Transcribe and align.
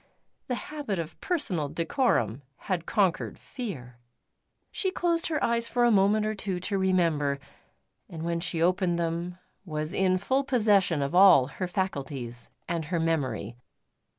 The 0.47 0.55
habit 0.55 0.97
of 0.97 1.21
personal 1.21 1.69
decorum 1.69 2.41
had 2.57 2.87
conquered 2.87 3.37
fear. 3.37 3.97
She 4.71 4.89
closed 4.89 5.27
her 5.27 5.43
eyes 5.43 5.67
for 5.67 5.83
a 5.85 5.91
moment 5.91 6.25
or 6.25 6.33
two 6.33 6.59
to 6.59 6.77
remember, 6.79 7.37
and 8.09 8.23
when 8.23 8.39
she 8.39 8.63
opened 8.63 8.97
them 8.97 9.37
was 9.63 9.93
in 9.93 10.17
full 10.17 10.43
possession 10.43 11.03
of 11.03 11.13
all 11.13 11.45
her 11.49 11.67
faculties 11.67 12.49
and 12.67 12.85
her 12.85 12.99
memory. 12.99 13.57